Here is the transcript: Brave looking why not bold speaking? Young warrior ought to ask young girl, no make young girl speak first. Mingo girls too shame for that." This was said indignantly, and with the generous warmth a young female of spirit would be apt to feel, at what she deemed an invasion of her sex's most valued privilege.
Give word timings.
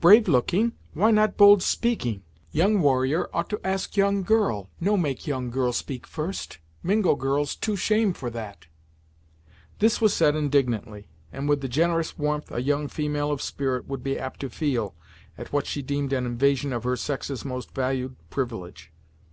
Brave 0.00 0.26
looking 0.26 0.72
why 0.94 1.12
not 1.12 1.36
bold 1.36 1.62
speaking? 1.62 2.24
Young 2.50 2.80
warrior 2.80 3.28
ought 3.32 3.48
to 3.50 3.60
ask 3.64 3.96
young 3.96 4.24
girl, 4.24 4.68
no 4.80 4.96
make 4.96 5.28
young 5.28 5.48
girl 5.48 5.72
speak 5.72 6.08
first. 6.08 6.58
Mingo 6.82 7.14
girls 7.14 7.54
too 7.54 7.76
shame 7.76 8.12
for 8.12 8.30
that." 8.30 8.66
This 9.78 10.00
was 10.00 10.12
said 10.12 10.34
indignantly, 10.34 11.06
and 11.32 11.48
with 11.48 11.60
the 11.60 11.68
generous 11.68 12.18
warmth 12.18 12.50
a 12.50 12.60
young 12.60 12.88
female 12.88 13.30
of 13.30 13.40
spirit 13.40 13.86
would 13.86 14.02
be 14.02 14.18
apt 14.18 14.40
to 14.40 14.50
feel, 14.50 14.96
at 15.38 15.52
what 15.52 15.66
she 15.68 15.82
deemed 15.82 16.12
an 16.12 16.26
invasion 16.26 16.72
of 16.72 16.82
her 16.82 16.96
sex's 16.96 17.44
most 17.44 17.70
valued 17.72 18.16
privilege. 18.28 18.90